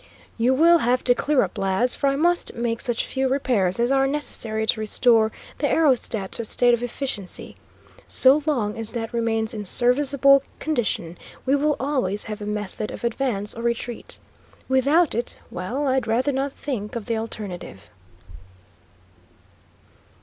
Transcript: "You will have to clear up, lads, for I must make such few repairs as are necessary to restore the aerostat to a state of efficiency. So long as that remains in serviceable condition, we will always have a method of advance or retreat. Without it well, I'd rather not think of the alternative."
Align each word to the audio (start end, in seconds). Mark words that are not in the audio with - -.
"You 0.35 0.55
will 0.55 0.79
have 0.79 1.03
to 1.03 1.13
clear 1.13 1.43
up, 1.43 1.59
lads, 1.59 1.93
for 1.95 2.07
I 2.07 2.15
must 2.15 2.55
make 2.55 2.81
such 2.81 3.05
few 3.05 3.27
repairs 3.27 3.79
as 3.79 3.91
are 3.91 4.07
necessary 4.07 4.65
to 4.65 4.79
restore 4.79 5.31
the 5.59 5.67
aerostat 5.67 6.31
to 6.31 6.41
a 6.41 6.45
state 6.45 6.73
of 6.73 6.81
efficiency. 6.81 7.55
So 8.07 8.41
long 8.47 8.79
as 8.79 8.93
that 8.93 9.13
remains 9.13 9.53
in 9.53 9.63
serviceable 9.63 10.41
condition, 10.57 11.19
we 11.45 11.55
will 11.55 11.75
always 11.79 12.23
have 12.23 12.41
a 12.41 12.47
method 12.47 12.89
of 12.89 13.03
advance 13.03 13.53
or 13.53 13.61
retreat. 13.61 14.17
Without 14.67 15.13
it 15.13 15.37
well, 15.51 15.87
I'd 15.87 16.07
rather 16.07 16.31
not 16.31 16.51
think 16.51 16.95
of 16.95 17.05
the 17.05 17.17
alternative." 17.17 17.91